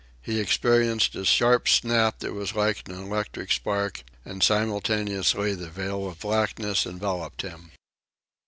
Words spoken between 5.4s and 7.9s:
the veil of blackness enveloped him.